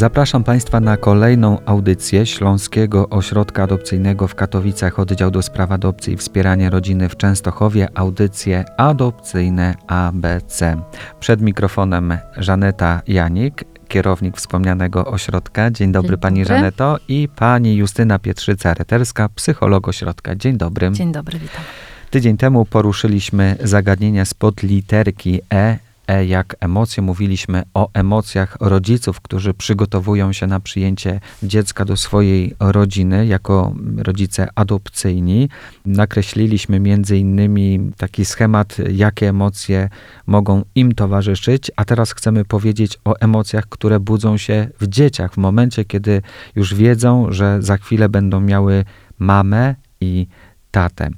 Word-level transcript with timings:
Zapraszam 0.00 0.44
Państwa 0.44 0.80
na 0.80 0.96
kolejną 0.96 1.58
audycję 1.66 2.26
Śląskiego 2.26 3.08
Ośrodka 3.08 3.62
Adopcyjnego 3.62 4.28
w 4.28 4.34
Katowicach, 4.34 4.98
oddział 4.98 5.30
do 5.30 5.42
spraw 5.42 5.72
adopcji 5.72 6.12
i 6.12 6.16
wspierania 6.16 6.70
rodziny 6.70 7.08
w 7.08 7.16
Częstochowie, 7.16 7.88
audycje 7.94 8.64
adopcyjne 8.76 9.74
ABC. 9.86 10.76
Przed 11.20 11.40
mikrofonem 11.40 12.18
Żaneta 12.36 13.02
Janik, 13.06 13.64
kierownik 13.88 14.36
wspomnianego 14.36 15.06
ośrodka. 15.06 15.70
Dzień 15.70 15.92
dobry 15.92 16.10
Dzień 16.10 16.20
Pani 16.20 16.42
dobry. 16.42 16.56
Żaneto 16.56 16.98
i 17.08 17.28
Pani 17.36 17.76
Justyna 17.76 18.18
Pietrzyca-Reterska, 18.18 19.28
psycholog 19.34 19.88
ośrodka. 19.88 20.36
Dzień 20.36 20.56
dobry. 20.56 20.90
Dzień 20.92 21.12
dobry, 21.12 21.38
witam. 21.38 21.62
Tydzień 22.10 22.36
temu 22.36 22.64
poruszyliśmy 22.64 23.56
zagadnienia 23.62 24.24
spod 24.24 24.62
literki 24.62 25.40
E. 25.54 25.89
E 26.10 26.24
jak 26.26 26.56
emocje. 26.60 27.02
Mówiliśmy 27.02 27.62
o 27.74 27.90
emocjach 27.94 28.56
rodziców, 28.60 29.20
którzy 29.20 29.54
przygotowują 29.54 30.32
się 30.32 30.46
na 30.46 30.60
przyjęcie 30.60 31.20
dziecka 31.42 31.84
do 31.84 31.96
swojej 31.96 32.54
rodziny 32.60 33.26
jako 33.26 33.74
rodzice 33.96 34.48
adopcyjni. 34.54 35.48
Nakreśliliśmy 35.86 36.80
między 36.80 37.18
innymi 37.18 37.90
taki 37.96 38.24
schemat, 38.24 38.76
jakie 38.92 39.28
emocje 39.28 39.88
mogą 40.26 40.62
im 40.74 40.92
towarzyszyć, 40.92 41.70
a 41.76 41.84
teraz 41.84 42.12
chcemy 42.12 42.44
powiedzieć 42.44 42.98
o 43.04 43.14
emocjach, 43.20 43.64
które 43.68 44.00
budzą 44.00 44.36
się 44.36 44.68
w 44.80 44.88
dzieciach 44.88 45.34
w 45.34 45.36
momencie, 45.36 45.84
kiedy 45.84 46.22
już 46.56 46.74
wiedzą, 46.74 47.26
że 47.32 47.62
za 47.62 47.76
chwilę 47.76 48.08
będą 48.08 48.40
miały 48.40 48.84
mamę 49.18 49.74
i 50.00 50.26
tatę. 50.70 51.10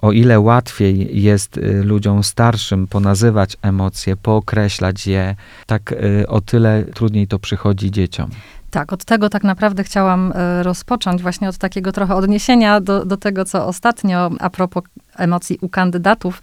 O 0.00 0.12
ile 0.12 0.40
łatwiej 0.40 1.22
jest 1.22 1.56
y, 1.56 1.82
ludziom 1.84 2.24
starszym 2.24 2.86
ponazywać 2.86 3.56
emocje, 3.62 4.16
pookreślać 4.16 5.06
je, 5.06 5.36
tak 5.66 5.92
y, 5.92 6.28
o 6.28 6.40
tyle 6.40 6.84
trudniej 6.94 7.26
to 7.26 7.38
przychodzi 7.38 7.90
dzieciom. 7.90 8.30
Tak, 8.70 8.92
od 8.92 9.04
tego 9.04 9.28
tak 9.28 9.44
naprawdę 9.44 9.84
chciałam 9.84 10.32
e, 10.34 10.62
rozpocząć, 10.62 11.22
właśnie 11.22 11.48
od 11.48 11.58
takiego 11.58 11.92
trochę 11.92 12.14
odniesienia 12.14 12.80
do, 12.80 13.04
do 13.04 13.16
tego, 13.16 13.44
co 13.44 13.66
ostatnio 13.66 14.30
a 14.40 14.50
propos 14.50 14.82
emocji 15.20 15.58
u 15.60 15.68
kandydatów, 15.68 16.42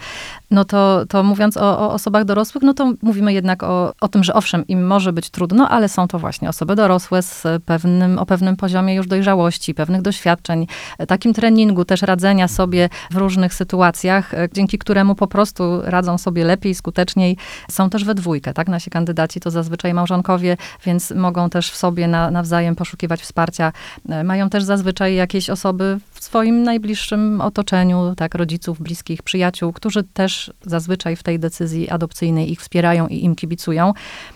no 0.52 0.66
to, 0.66 1.06
to 1.10 1.24
mówiąc 1.24 1.58
o, 1.58 1.80
o 1.80 1.94
osobach 1.94 2.26
dorosłych, 2.26 2.64
no 2.64 2.74
to 2.74 2.94
mówimy 3.02 3.34
jednak 3.34 3.64
o, 3.64 3.94
o 4.02 4.08
tym, 4.08 4.24
że 4.24 4.34
owszem, 4.34 4.68
im 4.68 4.88
może 4.88 5.14
być 5.14 5.30
trudno, 5.30 5.70
ale 5.70 5.90
są 5.90 6.08
to 6.08 6.20
właśnie 6.20 6.50
osoby 6.50 6.76
dorosłe 6.76 7.22
z 7.22 7.44
pewnym, 7.66 8.20
o 8.20 8.26
pewnym 8.26 8.56
poziomie 8.56 8.96
już 8.96 9.08
dojrzałości, 9.08 9.74
pewnych 9.74 10.02
doświadczeń, 10.02 10.68
takim 11.08 11.34
treningu 11.34 11.86
też 11.86 12.02
radzenia 12.02 12.48
sobie 12.48 12.90
w 13.12 13.16
różnych 13.16 13.54
sytuacjach, 13.54 14.32
dzięki 14.54 14.78
któremu 14.78 15.16
po 15.16 15.28
prostu 15.28 15.82
radzą 15.84 16.18
sobie 16.18 16.46
lepiej, 16.46 16.76
skuteczniej. 16.76 17.38
Są 17.72 17.90
też 17.90 18.04
we 18.04 18.16
dwójkę, 18.16 18.54
tak? 18.54 18.68
Nasi 18.68 18.90
kandydaci 18.90 19.40
to 19.40 19.52
zazwyczaj 19.52 19.94
małżonkowie, 19.94 20.58
więc 20.86 21.12
mogą 21.12 21.50
też 21.50 21.72
w 21.72 21.76
sobie 21.76 22.08
na, 22.08 22.32
nawzajem 22.32 22.76
poszukiwać 22.76 23.22
wsparcia. 23.22 23.74
Mają 24.24 24.50
też 24.50 24.64
zazwyczaj 24.64 25.16
jakieś 25.16 25.50
osoby 25.50 26.00
w 26.20 26.24
swoim 26.24 26.64
najbliższym 26.64 27.42
otoczeniu, 27.42 28.14
tak, 28.18 28.36
rodziców, 28.36 28.82
bliskich, 28.82 29.24
przyjaciół, 29.24 29.74
którzy 29.74 30.04
też 30.04 30.54
zazwyczaj 30.62 31.16
w 31.16 31.24
tej 31.24 31.40
decyzji 31.40 31.90
adopcyjnej 31.90 32.52
ich 32.52 32.60
wspierają 32.62 33.08
i 33.08 33.24
im 33.24 33.36
kibicują. 33.36 33.94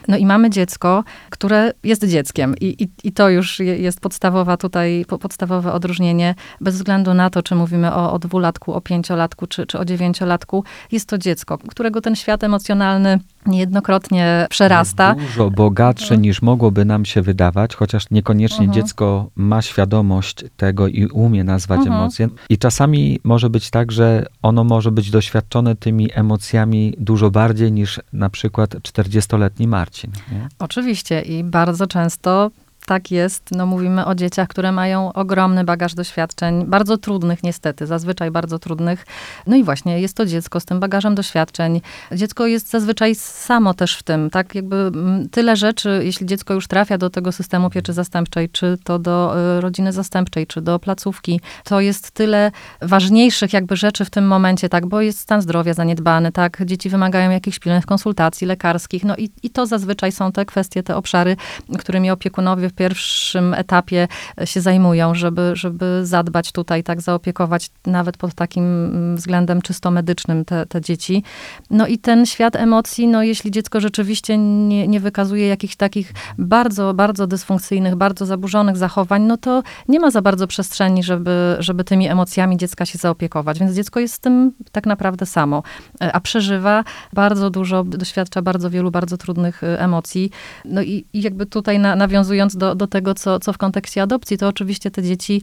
No 0.08 0.18
i 0.18 0.26
mamy 0.26 0.50
dziecko, 0.50 1.04
które 1.30 1.74
jest 1.84 2.08
dzieckiem 2.08 2.56
i, 2.62 2.84
i, 2.84 2.90
i 3.04 3.12
to 3.12 3.30
już 3.30 3.60
je- 3.60 3.78
jest 3.78 4.00
podstawowa 4.00 4.58
tutaj, 4.58 5.06
po- 5.08 5.18
podstawowe 5.18 5.74
odróżnienie, 5.74 6.36
bez 6.62 6.76
względu 6.76 7.14
na 7.14 7.30
to, 7.30 7.44
czy 7.44 7.56
mówimy 7.56 7.94
o, 7.94 8.14
o 8.14 8.20
dwulatku, 8.20 8.74
o 8.74 8.82
pięciolatku, 8.82 9.48
czy, 9.48 9.66
czy 9.66 9.80
o 9.80 9.86
dziewięciolatku, 9.86 10.64
jest 10.92 11.10
to 11.10 11.18
dziecko, 11.18 11.58
którego 11.58 12.02
ten 12.02 12.16
świat 12.16 12.44
emocjonalny 12.44 13.20
niejednokrotnie 13.46 14.48
przerasta. 14.50 15.16
Dużo 15.16 15.50
bogatsze 15.52 16.18
niż 16.18 16.42
mogłoby 16.42 16.86
nam 16.86 17.06
się 17.06 17.22
wydawać, 17.22 17.76
chociaż 17.76 18.10
niekoniecznie 18.12 18.66
Mhm. 18.66 18.74
dziecko 18.74 19.30
ma 19.36 19.62
świadomość 19.62 20.36
tego 20.58 20.88
i 20.88 21.06
umie 21.06 21.44
nazwać 21.44 21.80
Mhm. 21.80 21.96
emocje. 21.98 22.30
I 22.50 22.58
czasami 22.58 23.20
może 23.24 23.50
być 23.50 23.70
tak, 23.70 23.92
że 23.92 24.26
ono 24.42 24.64
może 24.64 24.92
być 24.92 25.12
doświadczone 25.12 25.76
tymi 25.76 26.10
emocjami 26.14 26.94
dużo 26.98 27.32
bardziej 27.32 27.72
niż 27.72 28.00
na 28.14 28.30
przykład 28.30 28.76
40-letni 28.82 29.68
Marcin. 29.68 30.12
Nie? 30.32 30.48
Oczywiście 30.60 31.22
i 31.22 31.44
bardzo 31.44 31.88
często 31.88 32.52
tak 32.86 33.12
jest. 33.12 33.52
No, 33.52 33.66
mówimy 33.66 34.06
o 34.06 34.16
dzieciach, 34.16 34.48
które 34.48 34.72
mają 34.72 35.14
ogromny 35.14 35.64
bagaż 35.64 35.94
doświadczeń, 35.94 36.66
bardzo 36.66 36.98
trudnych 36.98 37.44
niestety, 37.44 37.88
zazwyczaj 37.88 38.32
bardzo 38.32 38.60
trudnych. 38.60 39.06
No 39.48 39.56
i 39.56 39.64
właśnie 39.64 40.02
jest 40.02 40.16
to 40.16 40.26
dziecko 40.26 40.60
z 40.60 40.66
tym 40.66 40.80
bagażem 40.80 41.16
doświadczeń. 41.16 41.82
Dziecko 42.12 42.48
jest 42.48 42.70
zazwyczaj 42.70 43.16
samo 43.16 43.74
też 43.74 43.98
w 43.98 44.04
tym, 44.04 44.30
tak 44.30 44.56
jakby 44.56 44.76
mm, 44.76 45.30
tyle 45.30 45.56
rzeczy, 45.56 46.02
jeśli 46.04 46.26
dziecko 46.26 46.54
już 46.54 46.68
trafia 46.68 46.98
do 46.98 47.10
tego 47.10 47.32
systemu 47.32 47.70
pieczy 47.70 47.94
zastępczej, 47.94 48.50
czy 48.50 48.78
to 48.84 49.00
do 49.00 49.34
y, 49.58 49.62
rodziny 49.62 49.94
zastępczej, 49.94 50.48
czy 50.48 50.62
do 50.62 50.80
placówki, 50.80 51.42
to 51.64 51.82
jest 51.82 52.12
tyle 52.12 52.52
ważniejszych 52.82 53.54
jakby 53.54 53.76
rzeczy 53.76 54.06
w 54.06 54.10
tym 54.10 54.28
momencie, 54.28 54.70
tak, 54.70 54.86
bo 54.86 55.02
jest 55.02 55.20
stan 55.20 55.42
zdrowia 55.42 55.74
zaniedbany, 55.74 56.32
tak, 56.32 56.66
dzieci 56.66 56.90
wymagają 56.90 57.32
jakichś 57.32 57.60
pilnych 57.60 57.86
konsultacji 57.86 58.48
lekarskich, 58.48 59.04
no 59.04 59.16
i, 59.18 59.30
i 59.44 59.50
to 59.50 59.66
zazwyczaj 59.66 60.12
są 60.12 60.32
te 60.32 60.46
kwestie, 60.46 60.84
te 60.84 60.96
obszary, 60.96 61.36
którymi 61.80 62.12
opiekunowie 62.12 62.71
pierwszym 62.72 63.54
etapie 63.54 64.08
się 64.46 64.62
zajmują, 64.62 65.16
żeby, 65.16 65.52
żeby 65.54 66.06
zadbać 66.06 66.52
tutaj, 66.52 66.84
tak, 66.84 67.02
zaopiekować 67.02 67.70
nawet 67.86 68.18
pod 68.18 68.34
takim 68.34 68.64
mm, 68.64 69.16
względem 69.18 69.62
czysto 69.62 69.92
medycznym 69.92 70.46
te, 70.46 70.66
te 70.66 70.82
dzieci. 70.82 71.24
No 71.70 71.88
i 71.88 71.98
ten 71.98 72.26
świat 72.26 72.56
emocji, 72.56 73.08
no 73.08 73.24
jeśli 73.24 73.52
dziecko 73.52 73.80
rzeczywiście 73.80 74.38
nie, 74.38 74.88
nie 74.88 75.00
wykazuje 75.00 75.48
jakichś 75.48 75.76
takich 75.76 76.14
bardzo, 76.38 76.94
bardzo 76.94 77.28
dysfunkcyjnych, 77.28 77.96
bardzo 77.96 78.26
zaburzonych 78.26 78.78
zachowań, 78.78 79.22
no 79.22 79.38
to 79.38 79.64
nie 79.88 80.00
ma 80.00 80.12
za 80.12 80.22
bardzo 80.22 80.48
przestrzeni, 80.48 81.04
żeby, 81.04 81.56
żeby 81.60 81.84
tymi 81.84 82.08
emocjami 82.08 82.58
dziecka 82.58 82.86
się 82.86 82.98
zaopiekować. 82.98 83.60
Więc 83.60 83.76
dziecko 83.76 84.00
jest 84.00 84.14
z 84.14 84.20
tym 84.20 84.52
tak 84.72 84.86
naprawdę 84.86 85.26
samo, 85.26 85.64
E, 86.02 86.14
a 86.14 86.20
przeżywa 86.20 86.84
bardzo 87.14 87.50
dużo, 87.50 87.84
doświadcza 87.84 88.42
bardzo 88.42 88.70
wielu 88.70 88.92
bardzo 88.92 89.18
trudnych 89.18 89.64
e, 89.64 89.80
emocji. 89.80 90.32
No 90.66 90.82
i, 90.82 91.06
i 91.14 91.22
jakby 91.22 91.46
tutaj 91.46 91.80
na, 91.80 91.96
nawiązując 91.96 92.58
do, 92.62 92.76
do 92.76 92.88
tego, 92.88 93.14
co, 93.14 93.40
co 93.40 93.54
w 93.54 93.58
kontekście 93.58 94.02
adopcji, 94.02 94.38
to 94.38 94.48
oczywiście 94.48 94.92
te 94.92 95.04
dzieci 95.04 95.42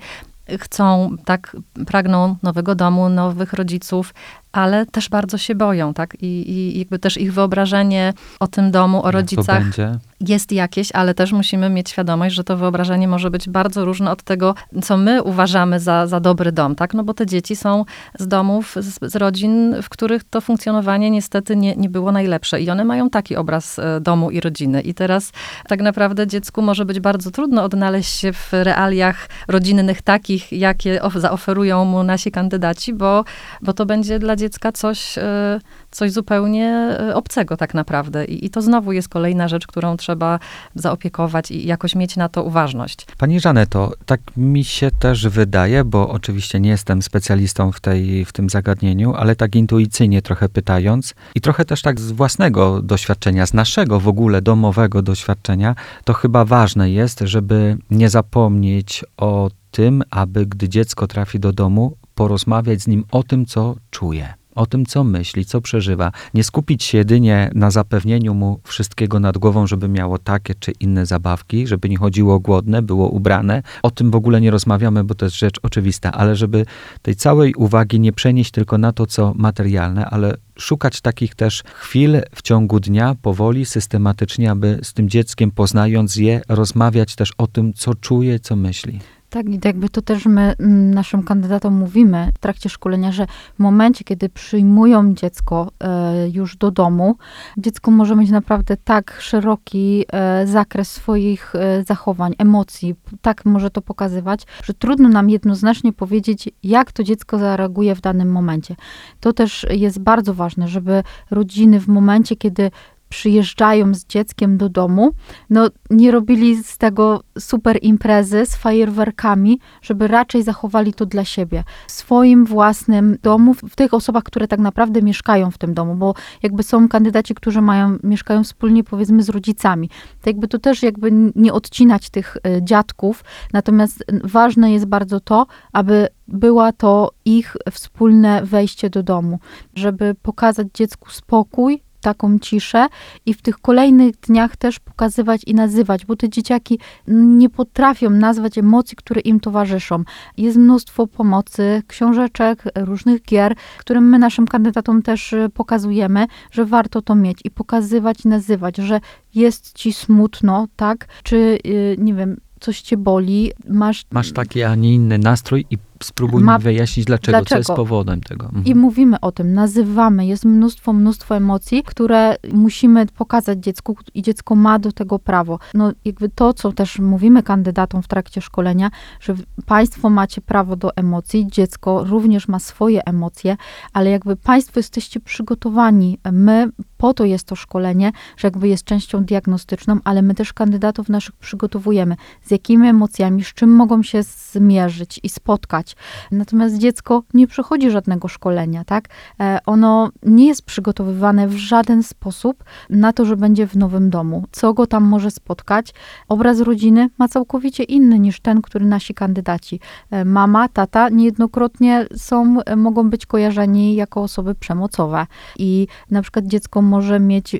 chcą, 0.58 1.16
tak, 1.24 1.56
pragną 1.86 2.36
nowego 2.42 2.74
domu, 2.74 3.08
nowych 3.08 3.52
rodziców, 3.52 4.14
ale 4.52 4.86
też 4.86 5.08
bardzo 5.08 5.38
się 5.38 5.54
boją, 5.54 5.94
tak? 5.94 6.14
I, 6.22 6.50
i 6.50 6.78
jakby 6.78 6.98
też 6.98 7.16
ich 7.16 7.32
wyobrażenie 7.32 8.12
o 8.40 8.46
tym 8.46 8.70
domu, 8.70 9.02
o 9.02 9.06
Jak 9.06 9.12
to 9.12 9.18
rodzicach 9.18 9.62
będzie? 9.62 9.98
Jest 10.20 10.52
jakieś, 10.52 10.92
ale 10.92 11.14
też 11.14 11.32
musimy 11.32 11.70
mieć 11.70 11.90
świadomość, 11.90 12.34
że 12.34 12.44
to 12.44 12.56
wyobrażenie 12.56 13.08
może 13.08 13.30
być 13.30 13.48
bardzo 13.48 13.84
różne 13.84 14.10
od 14.10 14.22
tego, 14.22 14.54
co 14.82 14.96
my 14.96 15.22
uważamy 15.22 15.80
za, 15.80 16.06
za 16.06 16.20
dobry 16.20 16.52
dom, 16.52 16.74
tak? 16.74 16.94
No 16.94 17.04
bo 17.04 17.14
te 17.14 17.26
dzieci 17.26 17.56
są 17.56 17.84
z 18.18 18.28
domów, 18.28 18.76
z, 18.76 19.12
z 19.12 19.16
rodzin, 19.16 19.74
w 19.82 19.88
których 19.88 20.24
to 20.24 20.40
funkcjonowanie 20.40 21.10
niestety 21.10 21.56
nie, 21.56 21.76
nie 21.76 21.88
było 21.88 22.12
najlepsze 22.12 22.60
i 22.60 22.70
one 22.70 22.84
mają 22.84 23.10
taki 23.10 23.36
obraz 23.36 23.78
e, 23.78 24.00
domu 24.00 24.30
i 24.30 24.40
rodziny. 24.40 24.80
I 24.80 24.94
teraz 24.94 25.32
tak 25.68 25.80
naprawdę 25.80 26.26
dziecku 26.26 26.62
może 26.62 26.84
być 26.84 27.00
bardzo 27.00 27.30
trudno 27.30 27.62
odnaleźć 27.62 28.18
się 28.18 28.32
w 28.32 28.52
realiach 28.52 29.28
rodzinnych 29.48 30.02
takich, 30.02 30.52
jakie 30.52 31.02
of, 31.02 31.14
zaoferują 31.14 31.84
mu 31.84 32.02
nasi 32.02 32.30
kandydaci, 32.30 32.94
bo, 32.94 33.24
bo 33.62 33.72
to 33.72 33.86
będzie 33.86 34.18
dla 34.18 34.36
dziecka 34.36 34.72
coś, 34.72 35.18
e, 35.18 35.60
coś 35.90 36.12
zupełnie 36.12 36.66
e, 37.00 37.14
obcego 37.14 37.56
tak 37.56 37.74
naprawdę. 37.74 38.24
I, 38.24 38.46
I 38.46 38.50
to 38.50 38.62
znowu 38.62 38.92
jest 38.92 39.08
kolejna 39.08 39.48
rzecz, 39.48 39.66
którą 39.66 39.96
trzeba 39.96 40.38
zaopiekować 40.74 41.50
i 41.50 41.66
jakoś 41.66 41.94
mieć 41.94 42.16
na 42.16 42.28
to 42.28 42.42
uważność. 42.42 43.06
Pani 43.18 43.40
Żaneto, 43.40 43.92
tak 44.06 44.20
mi 44.36 44.64
się 44.64 44.90
też 44.90 45.28
wydaje, 45.28 45.84
bo 45.84 46.08
oczywiście 46.08 46.60
nie 46.60 46.70
jestem 46.70 47.02
specjalistą 47.02 47.72
w, 47.72 47.80
tej, 47.80 48.24
w 48.24 48.32
tym 48.32 48.50
zagadnieniu, 48.50 49.14
ale 49.14 49.36
tak 49.36 49.56
intuicyjnie 49.56 50.22
trochę 50.22 50.48
pytając 50.48 51.14
i 51.34 51.40
trochę 51.40 51.64
też 51.64 51.82
tak 51.82 52.00
z 52.00 52.12
własnego 52.12 52.82
doświadczenia, 52.82 53.46
z 53.46 53.54
naszego 53.54 54.00
w 54.00 54.08
ogóle 54.08 54.42
domowego 54.42 55.02
doświadczenia, 55.02 55.74
to 56.04 56.12
chyba 56.12 56.44
ważne 56.44 56.90
jest, 56.90 57.20
żeby 57.20 57.76
nie 57.90 58.10
zapomnieć 58.10 59.04
o 59.16 59.50
tym, 59.70 60.02
aby 60.10 60.46
gdy 60.46 60.68
dziecko 60.68 61.06
trafi 61.06 61.40
do 61.40 61.52
domu, 61.52 61.96
porozmawiać 62.14 62.80
z 62.80 62.86
nim 62.86 63.04
o 63.10 63.22
tym, 63.22 63.46
co 63.46 63.76
czuje. 63.90 64.37
O 64.58 64.66
tym, 64.66 64.86
co 64.86 65.04
myśli, 65.04 65.44
co 65.44 65.60
przeżywa. 65.60 66.12
Nie 66.34 66.44
skupić 66.44 66.84
się 66.84 66.98
jedynie 66.98 67.50
na 67.54 67.70
zapewnieniu 67.70 68.34
mu 68.34 68.60
wszystkiego 68.64 69.20
nad 69.20 69.38
głową, 69.38 69.66
żeby 69.66 69.88
miało 69.88 70.18
takie 70.18 70.54
czy 70.54 70.72
inne 70.80 71.06
zabawki, 71.06 71.66
żeby 71.66 71.88
nie 71.88 71.96
chodziło 71.96 72.40
głodne, 72.40 72.82
było 72.82 73.08
ubrane. 73.08 73.62
O 73.82 73.90
tym 73.90 74.10
w 74.10 74.16
ogóle 74.16 74.40
nie 74.40 74.50
rozmawiamy, 74.50 75.04
bo 75.04 75.14
to 75.14 75.26
jest 75.26 75.36
rzecz 75.36 75.56
oczywista, 75.62 76.12
ale 76.12 76.36
żeby 76.36 76.66
tej 77.02 77.16
całej 77.16 77.54
uwagi 77.54 78.00
nie 78.00 78.12
przenieść 78.12 78.50
tylko 78.50 78.78
na 78.78 78.92
to, 78.92 79.06
co 79.06 79.32
materialne, 79.36 80.06
ale 80.06 80.36
szukać 80.58 81.00
takich 81.00 81.34
też 81.34 81.62
chwil 81.74 82.20
w 82.34 82.42
ciągu 82.42 82.80
dnia, 82.80 83.16
powoli, 83.22 83.64
systematycznie, 83.66 84.50
aby 84.50 84.80
z 84.82 84.92
tym 84.92 85.08
dzieckiem, 85.08 85.50
poznając 85.50 86.16
je, 86.16 86.40
rozmawiać 86.48 87.14
też 87.14 87.32
o 87.38 87.46
tym, 87.46 87.74
co 87.74 87.94
czuje, 87.94 88.40
co 88.40 88.56
myśli. 88.56 89.00
Tak, 89.38 89.48
i 89.48 89.60
jakby 89.64 89.88
to 89.88 90.02
też 90.02 90.26
my 90.26 90.54
mm, 90.58 90.94
naszym 90.94 91.22
kandydatom 91.22 91.74
mówimy 91.74 92.30
w 92.34 92.38
trakcie 92.38 92.68
szkolenia, 92.68 93.12
że 93.12 93.26
w 93.54 93.58
momencie, 93.58 94.04
kiedy 94.04 94.28
przyjmują 94.28 95.14
dziecko 95.14 95.70
e, 95.80 96.28
już 96.28 96.56
do 96.56 96.70
domu, 96.70 97.16
dziecko 97.56 97.90
może 97.90 98.16
mieć 98.16 98.30
naprawdę 98.30 98.76
tak 98.76 99.18
szeroki 99.20 100.04
e, 100.12 100.46
zakres 100.46 100.90
swoich 100.90 101.54
e, 101.54 101.84
zachowań, 101.84 102.34
emocji, 102.38 102.94
tak 103.22 103.44
może 103.44 103.70
to 103.70 103.82
pokazywać, 103.82 104.46
że 104.62 104.74
trudno 104.74 105.08
nam 105.08 105.30
jednoznacznie 105.30 105.92
powiedzieć, 105.92 106.48
jak 106.62 106.92
to 106.92 107.04
dziecko 107.04 107.38
zareaguje 107.38 107.94
w 107.94 108.00
danym 108.00 108.32
momencie. 108.32 108.76
To 109.20 109.32
też 109.32 109.66
jest 109.70 109.98
bardzo 109.98 110.34
ważne, 110.34 110.68
żeby 110.68 111.02
rodziny 111.30 111.80
w 111.80 111.88
momencie, 111.88 112.36
kiedy 112.36 112.70
przyjeżdżają 113.08 113.94
z 113.94 114.06
dzieckiem 114.06 114.56
do 114.56 114.68
domu, 114.68 115.10
no 115.50 115.68
nie 115.90 116.10
robili 116.10 116.62
z 116.62 116.78
tego 116.78 117.22
super 117.38 117.78
imprezy 117.82 118.46
z 118.46 118.56
fajerwerkami, 118.56 119.60
żeby 119.82 120.08
raczej 120.08 120.42
zachowali 120.42 120.94
to 120.94 121.06
dla 121.06 121.24
siebie, 121.24 121.64
w 121.86 121.92
swoim 121.92 122.44
własnym 122.44 123.18
domu, 123.22 123.54
w 123.54 123.76
tych 123.76 123.94
osobach, 123.94 124.22
które 124.22 124.48
tak 124.48 124.60
naprawdę 124.60 125.02
mieszkają 125.02 125.50
w 125.50 125.58
tym 125.58 125.74
domu, 125.74 125.94
bo 125.94 126.14
jakby 126.42 126.62
są 126.62 126.88
kandydaci, 126.88 127.34
którzy 127.34 127.60
mają, 127.60 127.98
mieszkają 128.02 128.44
wspólnie 128.44 128.84
powiedzmy 128.84 129.22
z 129.22 129.28
rodzicami. 129.28 129.88
To 130.22 130.30
jakby 130.30 130.48
to 130.48 130.58
też 130.58 130.82
jakby 130.82 131.12
nie 131.36 131.52
odcinać 131.52 132.10
tych 132.10 132.36
y, 132.36 132.62
dziadków, 132.62 133.24
natomiast 133.52 134.04
ważne 134.24 134.72
jest 134.72 134.84
bardzo 134.84 135.20
to, 135.20 135.46
aby 135.72 136.08
była 136.28 136.72
to 136.72 137.10
ich 137.24 137.56
wspólne 137.70 138.44
wejście 138.44 138.90
do 138.90 139.02
domu, 139.02 139.38
żeby 139.74 140.14
pokazać 140.22 140.68
dziecku 140.74 141.10
spokój, 141.10 141.82
taką 142.08 142.38
ciszę 142.38 142.86
i 143.26 143.34
w 143.34 143.42
tych 143.42 143.58
kolejnych 143.58 144.16
dniach 144.16 144.56
też 144.56 144.78
pokazywać 144.78 145.44
i 145.46 145.54
nazywać, 145.54 146.06
bo 146.06 146.16
te 146.16 146.28
dzieciaki 146.28 146.78
nie 147.08 147.50
potrafią 147.50 148.10
nazwać 148.10 148.58
emocji, 148.58 148.96
które 148.96 149.20
im 149.20 149.40
towarzyszą. 149.40 150.04
Jest 150.36 150.56
mnóstwo 150.56 151.06
pomocy, 151.06 151.82
książeczek, 151.86 152.64
różnych 152.76 153.22
gier, 153.22 153.54
którym 153.78 154.08
my 154.08 154.18
naszym 154.18 154.46
kandydatom 154.46 155.02
też 155.02 155.32
y, 155.32 155.48
pokazujemy, 155.54 156.26
że 156.50 156.64
warto 156.64 157.02
to 157.02 157.14
mieć 157.14 157.38
i 157.44 157.50
pokazywać 157.50 158.24
i 158.24 158.28
nazywać, 158.28 158.76
że 158.76 159.00
jest 159.34 159.72
ci 159.72 159.92
smutno, 159.92 160.66
tak? 160.76 161.06
Czy, 161.22 161.58
yy, 161.64 161.96
nie 161.98 162.14
wiem, 162.14 162.36
coś 162.60 162.80
cię 162.80 162.96
boli, 162.96 163.52
masz... 163.68 164.04
Masz 164.10 164.32
taki, 164.32 164.62
a 164.62 164.74
nie 164.74 164.94
inny 164.94 165.18
nastrój 165.18 165.66
i 165.70 165.78
spróbuj 166.02 166.42
Ma- 166.42 166.58
wyjaśnić, 166.58 167.06
dlaczego, 167.06 167.38
co 167.38 167.40
Dlaczego? 167.40 167.58
jest 167.58 167.70
powodem 167.76 168.20
tego. 168.20 168.46
Mhm. 168.46 168.64
I 168.64 168.74
mówimy 168.74 169.20
o 169.20 169.32
tym, 169.32 169.54
nazywamy, 169.54 170.26
jest 170.26 170.44
mnóstwo, 170.44 170.92
mnóstwo 170.92 171.36
emocji, 171.36 171.82
które 171.82 172.36
musimy 172.52 173.06
pokazać 173.06 173.58
dziecku 173.58 173.96
i 174.14 174.22
dziecko 174.22 174.54
ma 174.54 174.78
do 174.78 174.92
tego 174.92 175.18
prawo. 175.18 175.58
No 175.74 175.92
jakby 176.04 176.28
to, 176.28 176.54
co 176.54 176.72
też 176.72 176.98
mówimy 176.98 177.42
kandydatom 177.42 178.02
w 178.02 178.08
trakcie 178.08 178.40
szkolenia, 178.40 178.90
że 179.20 179.34
państwo 179.66 180.10
macie 180.10 180.40
prawo 180.40 180.76
do 180.76 180.96
emocji, 180.96 181.46
dziecko 181.50 182.04
również 182.04 182.48
ma 182.48 182.58
swoje 182.58 183.04
emocje, 183.04 183.56
ale 183.92 184.10
jakby 184.10 184.36
państwo 184.36 184.78
jesteście 184.80 185.20
przygotowani. 185.20 186.18
My, 186.32 186.70
po 186.98 187.14
to 187.14 187.24
jest 187.24 187.44
to 187.44 187.56
szkolenie, 187.56 188.12
że 188.36 188.48
jakby 188.48 188.68
jest 188.68 188.84
częścią 188.84 189.24
diagnostyczną, 189.24 189.98
ale 190.04 190.22
my 190.22 190.34
też 190.34 190.52
kandydatów 190.52 191.08
naszych 191.08 191.36
przygotowujemy, 191.36 192.16
z 192.42 192.50
jakimi 192.50 192.88
emocjami, 192.88 193.44
z 193.44 193.54
czym 193.54 193.70
mogą 193.70 194.02
się 194.02 194.22
zmierzyć 194.22 195.20
i 195.22 195.28
spotkać. 195.28 195.96
Natomiast 196.30 196.78
dziecko 196.78 197.22
nie 197.34 197.46
przechodzi 197.46 197.90
żadnego 197.90 198.28
szkolenia, 198.28 198.84
tak? 198.84 199.08
E, 199.40 199.58
Ono 199.66 200.10
nie 200.22 200.46
jest 200.46 200.62
przygotowywane 200.62 201.48
w 201.48 201.56
żaden 201.56 202.02
sposób 202.02 202.64
na 202.90 203.12
to, 203.12 203.24
że 203.24 203.36
będzie 203.36 203.66
w 203.66 203.76
nowym 203.76 204.10
domu. 204.10 204.44
Co 204.52 204.74
go 204.74 204.86
tam 204.86 205.04
może 205.04 205.30
spotkać? 205.30 205.94
Obraz 206.28 206.60
rodziny 206.60 207.10
ma 207.18 207.28
całkowicie 207.28 207.84
inny 207.84 208.18
niż 208.18 208.40
ten, 208.40 208.62
który 208.62 208.84
nasi 208.84 209.14
kandydaci. 209.14 209.80
E, 210.10 210.24
Mama, 210.24 210.68
tata 210.68 211.08
niejednokrotnie 211.08 212.06
są, 212.16 212.60
e, 212.60 212.76
mogą 212.76 213.10
być 213.10 213.26
kojarzeni 213.26 213.94
jako 213.94 214.22
osoby 214.22 214.54
przemocowe. 214.54 215.26
I 215.58 215.86
na 216.10 216.22
przykład 216.22 216.46
dziecko 216.46 216.82
może 216.88 217.20
mieć, 217.20 217.56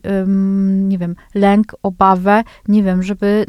nie 0.66 0.98
wiem, 0.98 1.14
lęk, 1.34 1.74
obawę, 1.82 2.44
nie 2.68 2.82
wiem, 2.82 3.02
żeby 3.02 3.46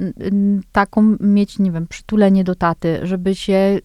taką 0.71 1.15
mieć, 1.19 1.59
nie 1.59 1.71
wiem, 1.71 1.87
przytulenie 1.87 2.43
do 2.43 2.55
taty, 2.55 2.99
żeby 3.03 3.35
się 3.35 3.79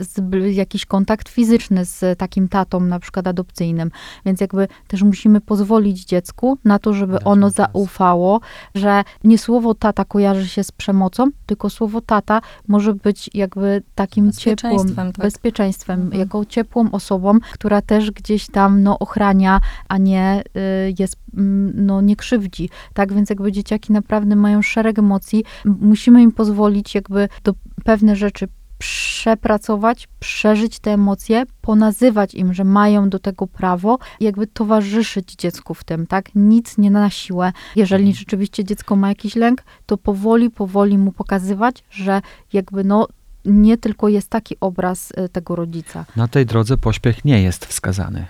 jakiś 0.52 0.86
kontakt 0.86 1.28
fizyczny 1.28 1.84
z 1.84 2.18
takim 2.18 2.48
tatą, 2.48 2.80
na 2.80 2.98
przykład 2.98 3.26
adopcyjnym. 3.26 3.90
Więc 4.26 4.40
jakby 4.40 4.68
też 4.86 5.02
musimy 5.02 5.40
pozwolić 5.40 6.04
dziecku 6.04 6.58
na 6.64 6.78
to, 6.78 6.92
żeby 6.92 7.12
Dać 7.12 7.22
ono 7.24 7.50
zaufało, 7.50 8.40
że 8.74 9.04
nie 9.24 9.38
słowo 9.38 9.74
tata 9.74 10.04
kojarzy 10.04 10.48
się 10.48 10.64
z 10.64 10.72
przemocą, 10.72 11.28
tylko 11.46 11.70
słowo 11.70 12.00
tata 12.00 12.40
może 12.68 12.94
być 12.94 13.30
jakby 13.34 13.82
takim 13.94 14.32
ciepłym 14.32 14.72
Bezpieczeństwem, 14.72 15.12
tak. 15.12 15.24
bezpieczeństwem, 15.26 16.00
Mhm. 16.00 16.20
jako 16.20 16.44
ciepłą 16.44 16.90
osobą, 16.90 17.38
która 17.52 17.82
też 17.82 18.10
gdzieś 18.10 18.46
tam 18.46 18.82
no, 18.82 18.98
ochrania, 18.98 19.60
a 19.88 19.98
nie 19.98 20.42
y, 20.56 20.94
jest, 20.98 21.16
mm, 21.36 21.83
no, 21.84 22.00
nie 22.00 22.16
krzywdzi. 22.16 22.70
Tak 22.94 23.12
więc 23.12 23.30
jakby 23.30 23.52
dzieciaki 23.52 23.92
naprawdę 23.92 24.36
mają 24.36 24.62
szereg 24.62 24.98
emocji. 24.98 25.44
Musimy 25.64 26.22
im 26.22 26.32
pozwolić 26.32 26.94
jakby 26.94 27.28
do 27.44 27.54
pewne 27.84 28.16
rzeczy 28.16 28.48
przepracować, 28.78 30.08
przeżyć 30.20 30.78
te 30.78 30.92
emocje, 30.92 31.44
ponazywać 31.60 32.34
im, 32.34 32.54
że 32.54 32.64
mają 32.64 33.08
do 33.08 33.18
tego 33.18 33.46
prawo 33.46 33.98
jakby 34.20 34.46
towarzyszyć 34.46 35.34
dziecku 35.34 35.74
w 35.74 35.84
tym, 35.84 36.06
tak? 36.06 36.34
Nic 36.34 36.78
nie 36.78 36.90
na 36.90 37.10
siłę. 37.10 37.52
Jeżeli 37.76 38.14
rzeczywiście 38.14 38.64
dziecko 38.64 38.96
ma 38.96 39.08
jakiś 39.08 39.36
lęk, 39.36 39.62
to 39.86 39.96
powoli, 39.96 40.50
powoli 40.50 40.98
mu 40.98 41.12
pokazywać, 41.12 41.84
że 41.90 42.22
jakby 42.52 42.84
no 42.84 43.08
nie 43.44 43.78
tylko 43.78 44.08
jest 44.08 44.28
taki 44.28 44.56
obraz 44.60 45.10
y, 45.10 45.28
tego 45.28 45.56
rodzica. 45.56 46.04
Na 46.16 46.28
tej 46.28 46.46
drodze 46.46 46.76
pośpiech 46.76 47.24
nie 47.24 47.42
jest 47.42 47.66
wskazany. 47.66 48.26